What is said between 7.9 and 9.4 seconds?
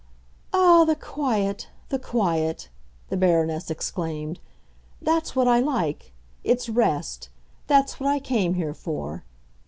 what I came here for.